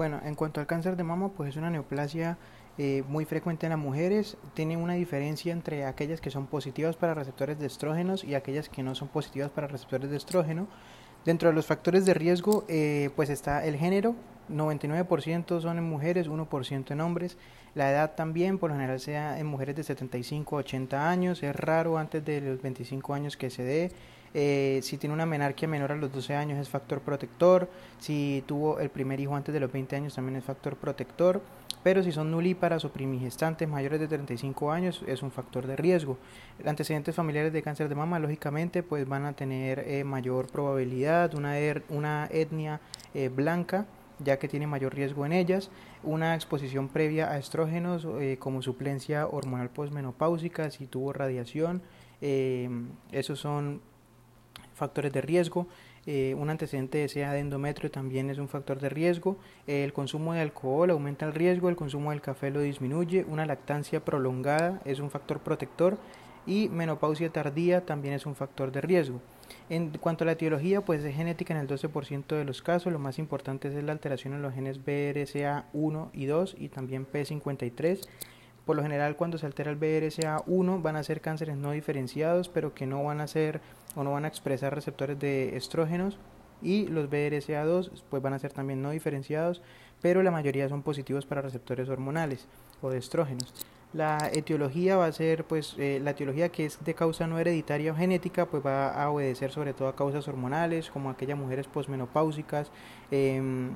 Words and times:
Bueno, 0.00 0.18
en 0.24 0.34
cuanto 0.34 0.60
al 0.60 0.66
cáncer 0.66 0.96
de 0.96 1.04
mama, 1.04 1.28
pues 1.28 1.50
es 1.50 1.56
una 1.56 1.68
neoplasia 1.68 2.38
eh, 2.78 3.04
muy 3.06 3.26
frecuente 3.26 3.66
en 3.66 3.70
las 3.72 3.78
mujeres. 3.78 4.38
Tiene 4.54 4.78
una 4.78 4.94
diferencia 4.94 5.52
entre 5.52 5.84
aquellas 5.84 6.22
que 6.22 6.30
son 6.30 6.46
positivas 6.46 6.96
para 6.96 7.12
receptores 7.12 7.58
de 7.58 7.66
estrógenos 7.66 8.24
y 8.24 8.34
aquellas 8.34 8.70
que 8.70 8.82
no 8.82 8.94
son 8.94 9.08
positivas 9.08 9.50
para 9.50 9.66
receptores 9.66 10.10
de 10.10 10.16
estrógeno. 10.16 10.68
Dentro 11.26 11.50
de 11.50 11.54
los 11.54 11.66
factores 11.66 12.06
de 12.06 12.14
riesgo, 12.14 12.64
eh, 12.66 13.10
pues 13.14 13.28
está 13.28 13.62
el 13.66 13.76
género, 13.76 14.14
99% 14.48 15.60
son 15.60 15.78
en 15.78 15.84
mujeres, 15.84 16.28
1% 16.28 16.90
en 16.90 17.00
hombres. 17.00 17.36
La 17.74 17.90
edad 17.90 18.14
también, 18.16 18.58
por 18.58 18.70
lo 18.70 18.76
general, 18.76 18.98
sea 18.98 19.38
en 19.38 19.46
mujeres 19.46 19.76
de 19.76 19.84
75 19.84 20.56
a 20.56 20.60
80 20.60 21.10
años. 21.10 21.42
Es 21.42 21.54
raro 21.54 21.98
antes 21.98 22.24
de 22.24 22.40
los 22.40 22.62
25 22.62 23.14
años 23.14 23.36
que 23.36 23.50
se 23.50 23.62
dé. 23.62 23.92
Eh, 24.32 24.78
si 24.84 24.96
tiene 24.96 25.12
una 25.12 25.26
menarquia 25.26 25.66
menor 25.66 25.90
a 25.90 25.96
los 25.96 26.12
12 26.12 26.34
años 26.34 26.58
es 26.58 26.68
factor 26.68 27.00
protector. 27.00 27.68
Si 27.98 28.44
tuvo 28.46 28.78
el 28.78 28.90
primer 28.90 29.20
hijo 29.20 29.34
antes 29.34 29.52
de 29.52 29.60
los 29.60 29.72
20 29.72 29.96
años 29.96 30.14
también 30.14 30.36
es 30.36 30.44
factor 30.44 30.76
protector. 30.76 31.40
Pero 31.82 32.02
si 32.02 32.12
son 32.12 32.30
nulíparas 32.30 32.84
o 32.84 32.92
primigestantes 32.92 33.68
mayores 33.68 34.00
de 34.00 34.08
35 34.08 34.70
años 34.70 35.02
es 35.06 35.22
un 35.22 35.30
factor 35.30 35.66
de 35.66 35.76
riesgo. 35.76 36.18
Antecedentes 36.64 37.14
familiares 37.14 37.52
de 37.52 37.62
cáncer 37.62 37.88
de 37.88 37.94
mama, 37.94 38.18
lógicamente, 38.18 38.82
pues 38.82 39.08
van 39.08 39.24
a 39.24 39.32
tener 39.32 39.78
eh, 39.86 40.04
mayor 40.04 40.48
probabilidad, 40.48 41.34
una, 41.34 41.54
una 41.88 42.28
etnia 42.30 42.80
eh, 43.14 43.30
blanca 43.30 43.86
ya 44.22 44.38
que 44.38 44.48
tiene 44.48 44.66
mayor 44.66 44.94
riesgo 44.94 45.26
en 45.26 45.32
ellas, 45.32 45.70
una 46.02 46.34
exposición 46.34 46.88
previa 46.88 47.30
a 47.30 47.38
estrógenos 47.38 48.06
eh, 48.20 48.36
como 48.38 48.62
suplencia 48.62 49.26
hormonal 49.26 49.70
posmenopáusica, 49.70 50.70
si 50.70 50.86
tuvo 50.86 51.12
radiación, 51.12 51.82
esos 52.20 53.38
son 53.38 53.80
factores 54.74 55.12
de 55.12 55.20
riesgo. 55.20 55.66
Eh, 56.06 56.34
un 56.38 56.48
antecedente 56.48 56.98
de 56.98 57.08
sea 57.08 57.32
de 57.32 57.40
endometrio 57.40 57.90
también 57.90 58.30
es 58.30 58.38
un 58.38 58.48
factor 58.48 58.80
de 58.80 58.88
riesgo. 58.88 59.36
el 59.66 59.92
consumo 59.92 60.32
de 60.32 60.40
alcohol 60.40 60.90
aumenta 60.90 61.26
el 61.26 61.34
riesgo, 61.34 61.68
el 61.68 61.76
consumo 61.76 62.10
del 62.10 62.20
café 62.20 62.50
lo 62.50 62.60
disminuye. 62.60 63.24
Una 63.28 63.46
lactancia 63.46 64.04
prolongada 64.04 64.80
es 64.84 64.98
un 64.98 65.10
factor 65.10 65.40
protector 65.40 65.98
y 66.46 66.68
menopausia 66.68 67.30
tardía 67.30 67.84
también 67.84 68.14
es 68.14 68.26
un 68.26 68.34
factor 68.34 68.72
de 68.72 68.80
riesgo. 68.80 69.20
En 69.70 69.90
cuanto 69.98 70.24
a 70.24 70.26
la 70.26 70.32
etiología, 70.32 70.80
pues 70.80 71.04
es 71.04 71.14
genética 71.14 71.54
en 71.54 71.60
el 71.60 71.68
12% 71.68 72.26
de 72.26 72.44
los 72.44 72.60
casos. 72.60 72.92
Lo 72.92 72.98
más 72.98 73.20
importante 73.20 73.68
es 73.68 73.84
la 73.84 73.92
alteración 73.92 74.34
en 74.34 74.42
los 74.42 74.52
genes 74.52 74.84
BRCA1 74.84 76.10
y 76.12 76.26
2 76.26 76.56
y 76.58 76.70
también 76.70 77.06
P53. 77.06 78.00
Por 78.66 78.74
lo 78.74 78.82
general, 78.82 79.14
cuando 79.14 79.38
se 79.38 79.46
altera 79.46 79.70
el 79.70 79.78
BRCA1 79.78 80.82
van 80.82 80.96
a 80.96 81.04
ser 81.04 81.20
cánceres 81.20 81.56
no 81.56 81.70
diferenciados, 81.70 82.48
pero 82.48 82.74
que 82.74 82.84
no 82.84 83.04
van 83.04 83.20
a 83.20 83.28
ser 83.28 83.60
o 83.94 84.02
no 84.02 84.10
van 84.10 84.24
a 84.24 84.28
expresar 84.28 84.74
receptores 84.74 85.20
de 85.20 85.56
estrógenos 85.56 86.18
y 86.60 86.88
los 86.88 87.08
BRCA2 87.08 88.02
pues 88.10 88.22
van 88.22 88.34
a 88.34 88.40
ser 88.40 88.52
también 88.52 88.82
no 88.82 88.90
diferenciados, 88.90 89.62
pero 90.02 90.24
la 90.24 90.32
mayoría 90.32 90.68
son 90.68 90.82
positivos 90.82 91.26
para 91.26 91.42
receptores 91.42 91.88
hormonales 91.88 92.48
o 92.82 92.90
de 92.90 92.98
estrógenos. 92.98 93.54
La 93.92 94.30
etiología 94.32 94.96
va 94.96 95.06
a 95.06 95.12
ser, 95.12 95.44
pues, 95.44 95.74
eh, 95.76 95.98
la 96.00 96.12
etiología 96.12 96.50
que 96.50 96.64
es 96.64 96.78
de 96.84 96.94
causa 96.94 97.26
no 97.26 97.40
hereditaria 97.40 97.90
o 97.90 97.96
genética, 97.96 98.46
pues 98.46 98.64
va 98.64 98.90
a 98.90 99.10
obedecer 99.10 99.50
sobre 99.50 99.72
todo 99.72 99.88
a 99.88 99.96
causas 99.96 100.28
hormonales, 100.28 100.90
como 100.90 101.10
aquellas 101.10 101.36
mujeres 101.36 101.66
posmenopáusicas 101.66 102.70
em, 103.10 103.70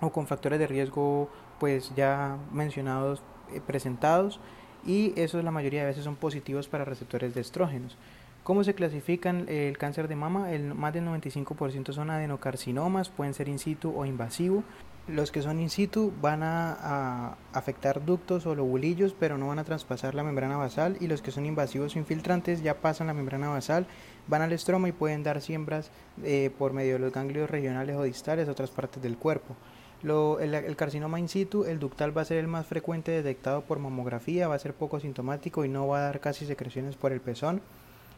o 0.00 0.10
con 0.10 0.26
factores 0.26 0.58
de 0.58 0.66
riesgo, 0.66 1.30
pues 1.58 1.92
ya 1.96 2.36
mencionados, 2.52 3.22
eh, 3.54 3.62
presentados, 3.66 4.40
y 4.84 5.18
esos 5.18 5.42
la 5.42 5.50
mayoría 5.50 5.80
de 5.80 5.86
veces 5.86 6.04
son 6.04 6.16
positivos 6.16 6.68
para 6.68 6.84
receptores 6.84 7.34
de 7.34 7.40
estrógenos. 7.40 7.96
¿Cómo 8.42 8.64
se 8.64 8.74
clasifican 8.74 9.46
el 9.48 9.78
cáncer 9.78 10.08
de 10.08 10.16
mama? 10.16 10.52
El, 10.52 10.74
más 10.74 10.92
del 10.92 11.04
95% 11.06 11.92
son 11.92 12.10
adenocarcinomas, 12.10 13.08
pueden 13.08 13.34
ser 13.34 13.48
in 13.48 13.58
situ 13.58 13.94
o 13.96 14.04
invasivo. 14.04 14.64
Los 15.12 15.30
que 15.30 15.42
son 15.42 15.60
in 15.60 15.70
situ 15.70 16.12
van 16.20 16.42
a, 16.42 17.36
afectar 17.52 18.04
ductos 18.04 18.46
o 18.46 18.54
lobulillos, 18.54 19.14
pero 19.18 19.38
no 19.38 19.48
van 19.48 19.58
a 19.58 19.64
traspasar 19.64 20.14
la 20.14 20.22
membrana 20.22 20.56
basal. 20.56 20.96
Y 21.00 21.06
los 21.06 21.22
que 21.22 21.30
son 21.30 21.46
invasivos 21.46 21.96
o 21.96 21.98
infiltrantes 21.98 22.62
ya 22.62 22.80
pasan 22.80 23.08
la 23.08 23.14
membrana 23.14 23.48
basal, 23.48 23.86
van 24.28 24.42
al 24.42 24.52
estroma 24.52 24.88
y 24.88 24.92
pueden 24.92 25.22
dar 25.22 25.40
siembras 25.40 25.90
eh, 26.22 26.50
por 26.58 26.72
medio 26.72 26.94
de 26.94 26.98
los 27.00 27.12
ganglios 27.12 27.50
regionales 27.50 27.96
o 27.96 28.02
distales 28.02 28.48
a 28.48 28.52
otras 28.52 28.70
partes 28.70 29.02
del 29.02 29.16
cuerpo. 29.16 29.56
el, 30.02 30.54
el, 30.54 30.76
carcinoma 30.76 31.18
in 31.18 31.28
situ, 31.28 31.64
el 31.64 31.78
ductal 31.78 32.16
va 32.16 32.22
a 32.22 32.24
ser 32.24 32.38
el 32.38 32.48
más 32.48 32.66
frecuente 32.66 33.10
detectado 33.10 33.62
por 33.62 33.78
mamografía, 33.78 34.48
va 34.48 34.54
a 34.54 34.58
ser 34.58 34.74
poco 34.74 35.00
sintomático 35.00 35.64
y 35.64 35.68
no 35.68 35.88
va 35.88 35.98
a 35.98 36.02
dar 36.02 36.20
casi 36.20 36.46
secreciones 36.46 36.96
por 36.96 37.12
el 37.12 37.20
pezón 37.20 37.60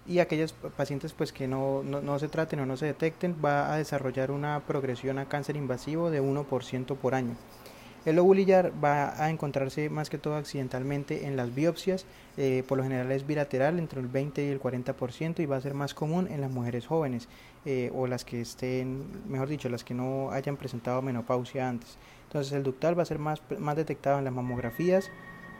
y 0.06 0.18
aquellos 0.18 0.52
pacientes 0.52 1.12
pues 1.12 1.32
que 1.32 1.46
no, 1.46 1.82
no, 1.82 2.18
se 2.18 2.28
traten 2.28 2.60
o 2.60 2.66
no 2.66 2.76
se 2.76 2.86
detecten 2.86 3.36
va 3.44 3.72
a 3.72 3.76
desarrollar 3.76 4.30
una 4.30 4.60
progresión 4.66 5.18
a 5.18 5.28
cáncer 5.28 5.56
invasivo 5.56 6.10
de 6.10 6.22
1% 6.22 6.96
por 6.96 7.14
año. 7.14 7.36
El 8.04 8.16
lobulillar 8.16 8.72
va 8.82 9.22
a 9.22 9.30
encontrarse 9.30 9.88
más 9.88 10.10
que 10.10 10.18
todo 10.18 10.34
accidentalmente 10.34 11.26
en 11.26 11.36
las 11.36 11.54
biopsias, 11.54 12.04
eh, 12.36 12.64
por 12.66 12.78
lo 12.78 12.82
general 12.82 13.12
es 13.12 13.24
bilateral 13.24 13.78
entre 13.78 14.00
el 14.00 14.08
20 14.08 14.44
y 14.44 14.48
el 14.48 14.60
40% 14.60 15.38
y 15.38 15.46
va 15.46 15.56
a 15.56 15.60
ser 15.60 15.74
más 15.74 15.94
común 15.94 16.26
en 16.28 16.40
las 16.40 16.50
mujeres 16.50 16.88
jóvenes 16.88 17.28
eh, 17.64 17.92
o 17.94 18.08
las 18.08 18.24
que 18.24 18.40
estén, 18.40 19.04
mejor 19.28 19.48
dicho, 19.48 19.68
las 19.68 19.84
que 19.84 19.94
no 19.94 20.32
hayan 20.32 20.56
presentado 20.56 21.00
menopausia 21.00 21.68
antes. 21.68 21.96
Entonces 22.24 22.52
el 22.54 22.64
ductal 22.64 22.98
va 22.98 23.02
a 23.02 23.06
ser 23.06 23.20
más, 23.20 23.40
más 23.60 23.76
detectado 23.76 24.18
en 24.18 24.24
las 24.24 24.34
mamografías 24.34 25.08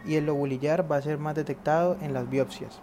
y 0.05 0.17
el 0.17 0.27
lobulillar 0.27 0.91
va 0.91 0.97
a 0.97 1.03
ser 1.03 1.19
más 1.19 1.37
detectado 1.37 1.97
en 2.03 2.13
las 2.13 2.29
biopsias. 2.29 2.81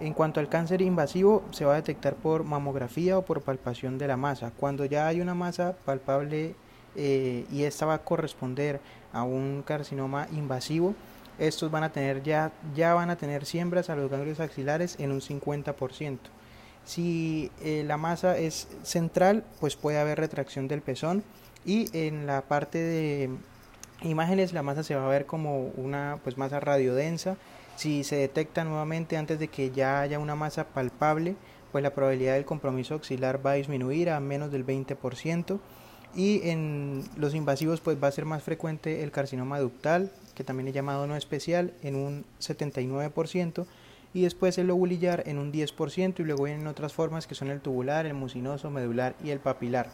En 0.00 0.14
cuanto 0.14 0.40
al 0.40 0.48
cáncer 0.48 0.80
invasivo, 0.80 1.44
se 1.50 1.66
va 1.66 1.74
a 1.74 1.76
detectar 1.76 2.14
por 2.14 2.42
mamografía 2.42 3.18
o 3.18 3.22
por 3.22 3.42
palpación 3.42 3.98
de 3.98 4.08
la 4.08 4.16
masa. 4.16 4.50
Cuando 4.56 4.86
ya 4.86 5.06
hay 5.06 5.20
una 5.20 5.34
masa 5.34 5.76
palpable 5.84 6.54
eh, 6.96 7.44
y 7.52 7.64
esta 7.64 7.84
va 7.84 7.94
a 7.94 8.02
corresponder 8.02 8.80
a 9.12 9.24
un 9.24 9.62
carcinoma 9.62 10.26
invasivo, 10.32 10.94
estos 11.38 11.70
van 11.70 11.84
a 11.84 11.92
tener 11.92 12.22
ya, 12.22 12.50
ya 12.74 12.94
van 12.94 13.10
a 13.10 13.16
tener 13.16 13.44
siembras 13.44 13.90
a 13.90 13.96
los 13.96 14.10
ganglios 14.10 14.40
axilares 14.40 14.96
en 14.98 15.12
un 15.12 15.20
50%. 15.20 16.18
Si 16.86 17.50
eh, 17.62 17.84
la 17.86 17.98
masa 17.98 18.38
es 18.38 18.68
central, 18.82 19.44
pues 19.60 19.76
puede 19.76 19.98
haber 20.00 20.18
retracción 20.18 20.66
del 20.66 20.80
pezón 20.80 21.22
y 21.66 21.94
en 21.96 22.26
la 22.26 22.40
parte 22.40 22.78
de 22.78 23.30
imágenes 24.00 24.54
la 24.54 24.62
masa 24.62 24.82
se 24.82 24.94
va 24.94 25.04
a 25.04 25.10
ver 25.10 25.26
como 25.26 25.66
una 25.76 26.18
pues 26.24 26.38
masa 26.38 26.58
radiodensa 26.58 27.36
si 27.80 28.04
se 28.04 28.16
detecta 28.16 28.62
nuevamente 28.62 29.16
antes 29.16 29.38
de 29.38 29.48
que 29.48 29.70
ya 29.70 30.02
haya 30.02 30.18
una 30.18 30.34
masa 30.34 30.64
palpable, 30.68 31.34
pues 31.72 31.82
la 31.82 31.94
probabilidad 31.94 32.34
del 32.34 32.44
compromiso 32.44 32.94
axilar 32.94 33.44
va 33.44 33.52
a 33.52 33.54
disminuir 33.54 34.10
a 34.10 34.20
menos 34.20 34.52
del 34.52 34.66
20% 34.66 35.58
y 36.14 36.46
en 36.46 37.04
los 37.16 37.34
invasivos 37.34 37.80
pues 37.80 37.96
va 38.02 38.08
a 38.08 38.12
ser 38.12 38.26
más 38.26 38.42
frecuente 38.42 39.02
el 39.02 39.10
carcinoma 39.10 39.58
ductal, 39.60 40.12
que 40.34 40.44
también 40.44 40.68
es 40.68 40.74
llamado 40.74 41.06
no 41.06 41.16
especial, 41.16 41.72
en 41.82 41.96
un 41.96 42.26
79% 42.38 43.64
y 44.12 44.22
después 44.22 44.58
el 44.58 44.66
lobulillar 44.66 45.22
en 45.26 45.38
un 45.38 45.50
10% 45.50 46.20
y 46.20 46.24
luego 46.24 46.44
vienen 46.44 46.66
otras 46.66 46.92
formas 46.92 47.26
que 47.26 47.34
son 47.34 47.48
el 47.48 47.62
tubular, 47.62 48.04
el 48.04 48.12
mucinoso, 48.12 48.68
medular 48.68 49.14
y 49.24 49.30
el 49.30 49.40
papilar. 49.40 49.88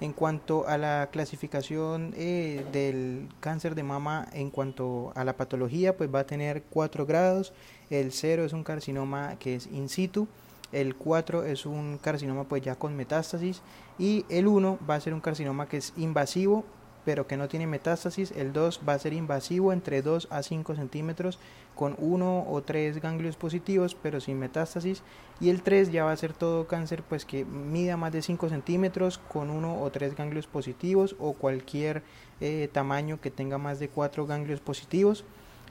En 0.00 0.14
cuanto 0.14 0.66
a 0.66 0.78
la 0.78 1.10
clasificación 1.12 2.14
eh, 2.16 2.64
del 2.72 3.28
cáncer 3.40 3.74
de 3.74 3.82
mama, 3.82 4.26
en 4.32 4.50
cuanto 4.50 5.12
a 5.14 5.24
la 5.24 5.36
patología, 5.36 5.96
pues 5.96 6.12
va 6.12 6.20
a 6.20 6.26
tener 6.26 6.62
cuatro 6.62 7.04
grados. 7.04 7.52
El 7.90 8.12
0 8.12 8.44
es 8.44 8.54
un 8.54 8.64
carcinoma 8.64 9.36
que 9.38 9.56
es 9.56 9.66
in 9.66 9.90
situ. 9.90 10.26
El 10.72 10.94
4 10.94 11.44
es 11.44 11.66
un 11.66 11.98
carcinoma 11.98 12.44
pues 12.44 12.62
ya 12.62 12.76
con 12.76 12.96
metástasis. 12.96 13.60
Y 13.98 14.24
el 14.30 14.46
1 14.46 14.78
va 14.88 14.94
a 14.94 15.00
ser 15.00 15.12
un 15.12 15.20
carcinoma 15.20 15.68
que 15.68 15.76
es 15.76 15.92
invasivo 15.98 16.64
pero 17.04 17.26
que 17.26 17.36
no 17.36 17.48
tiene 17.48 17.66
metástasis. 17.66 18.32
El 18.32 18.52
2 18.52 18.80
va 18.88 18.94
a 18.94 18.98
ser 18.98 19.12
invasivo 19.12 19.72
entre 19.72 20.02
2 20.02 20.28
a 20.30 20.42
5 20.42 20.74
centímetros 20.74 21.38
con 21.74 21.96
1 21.98 22.46
o 22.48 22.62
3 22.62 23.00
ganglios 23.00 23.36
positivos 23.36 23.96
pero 24.00 24.20
sin 24.20 24.38
metástasis. 24.38 25.02
Y 25.40 25.48
el 25.48 25.62
3 25.62 25.90
ya 25.90 26.04
va 26.04 26.12
a 26.12 26.16
ser 26.16 26.32
todo 26.32 26.66
cáncer 26.66 27.02
pues 27.02 27.24
que 27.24 27.44
mida 27.44 27.96
más 27.96 28.12
de 28.12 28.22
5 28.22 28.48
centímetros 28.48 29.18
con 29.18 29.50
1 29.50 29.82
o 29.82 29.90
3 29.90 30.14
ganglios 30.14 30.46
positivos 30.46 31.16
o 31.18 31.32
cualquier 31.32 32.02
eh, 32.40 32.68
tamaño 32.72 33.20
que 33.20 33.30
tenga 33.30 33.58
más 33.58 33.78
de 33.78 33.88
4 33.88 34.26
ganglios 34.26 34.60
positivos. 34.60 35.24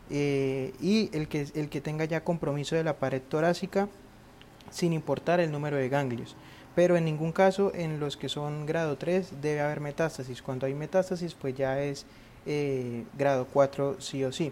Eh, 0.09 0.73
y 0.81 1.15
el 1.15 1.27
que, 1.27 1.47
el 1.53 1.69
que 1.69 1.81
tenga 1.81 2.05
ya 2.05 2.23
compromiso 2.23 2.75
de 2.75 2.83
la 2.83 2.97
pared 2.97 3.21
torácica 3.21 3.89
sin 4.71 4.93
importar 4.93 5.39
el 5.39 5.51
número 5.51 5.77
de 5.77 5.87
ganglios 5.89 6.35
pero 6.75 6.97
en 6.97 7.05
ningún 7.05 7.31
caso 7.31 7.71
en 7.73 7.99
los 7.99 8.17
que 8.17 8.29
son 8.29 8.65
grado 8.65 8.97
3 8.97 9.41
debe 9.41 9.61
haber 9.61 9.79
metástasis. 9.79 10.41
Cuando 10.41 10.65
hay 10.65 10.73
metástasis, 10.73 11.33
pues 11.33 11.55
ya 11.55 11.81
es 11.81 12.05
eh, 12.45 13.03
grado 13.17 13.47
4 13.51 13.97
sí 13.99 14.23
o 14.23 14.31
sí. 14.31 14.51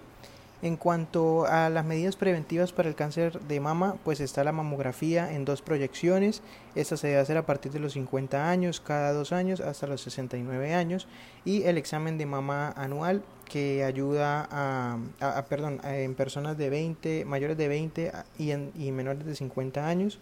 En 0.64 0.76
cuanto 0.76 1.46
a 1.46 1.70
las 1.70 1.86
medidas 1.86 2.16
preventivas 2.16 2.74
para 2.74 2.90
el 2.90 2.96
cáncer 2.96 3.40
de 3.42 3.60
mama, 3.60 3.96
pues 4.04 4.20
está 4.20 4.44
la 4.44 4.52
mamografía 4.52 5.32
en 5.32 5.46
dos 5.46 5.62
proyecciones. 5.62 6.42
Esta 6.74 6.98
se 6.98 7.08
debe 7.08 7.20
hacer 7.20 7.38
a 7.38 7.46
partir 7.46 7.72
de 7.72 7.80
los 7.80 7.94
50 7.94 8.50
años, 8.50 8.82
cada 8.82 9.14
dos 9.14 9.32
años 9.32 9.60
hasta 9.60 9.86
los 9.86 10.02
69 10.02 10.74
años. 10.74 11.08
Y 11.46 11.64
el 11.64 11.78
examen 11.78 12.18
de 12.18 12.26
mama 12.26 12.74
anual 12.76 13.22
que 13.46 13.84
ayuda 13.84 14.48
a, 14.50 15.46
perdón, 15.48 15.80
en 15.84 16.16
personas 16.16 16.58
de 16.58 16.72
20, 16.72 17.26
mayores 17.26 17.56
de 17.56 17.68
20 17.68 18.12
y, 18.40 18.52
y 18.52 18.92
menores 18.92 19.28
de 19.28 19.36
50 19.36 19.88
años 19.88 20.20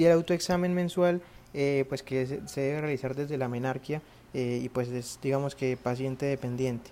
y 0.00 0.06
el 0.06 0.12
autoexamen 0.12 0.72
mensual 0.72 1.20
eh, 1.52 1.84
pues 1.88 2.02
que 2.02 2.40
se 2.46 2.60
debe 2.60 2.80
realizar 2.80 3.14
desde 3.14 3.36
la 3.36 3.48
menarquia 3.48 4.00
y 4.32 4.68
pues 4.68 4.88
es 4.88 5.18
digamos 5.20 5.56
que 5.56 5.76
paciente 5.76 6.24
dependiente. 6.24 6.90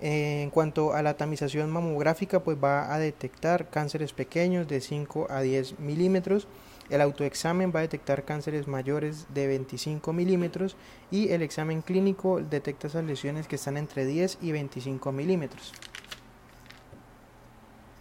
en 0.00 0.48
cuanto 0.48 0.94
a 0.94 1.02
la 1.02 1.18
tamización 1.18 1.70
mamográfica, 1.70 2.42
pues 2.42 2.56
va 2.56 2.94
a 2.94 2.98
detectar 2.98 3.68
cánceres 3.68 4.14
pequeños 4.14 4.66
de 4.66 4.80
5 4.80 5.26
a 5.28 5.42
10 5.42 5.78
milímetros 5.80 6.48
el 6.90 7.02
autoexamen 7.02 7.70
va 7.74 7.80
a 7.80 7.82
detectar 7.82 8.24
cánceres 8.24 8.66
mayores 8.66 9.26
de 9.34 9.46
25 9.46 10.10
milímetros 10.14 10.74
y 11.10 11.28
el 11.30 11.42
examen 11.42 11.82
clínico 11.82 12.40
detecta 12.40 12.86
esas 12.86 13.04
lesiones 13.04 13.46
que 13.46 13.56
están 13.56 13.76
entre 13.76 14.06
10 14.06 14.38
y 14.40 14.52
25 14.52 15.12
milímetros. 15.12 15.74